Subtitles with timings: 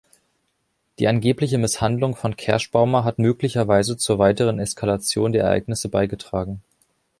[0.97, 6.63] Die angebliche Misshandlung von Kerschbaumer hat möglicherweise zur weiteren Eskalation der Ereignisse beigetragen.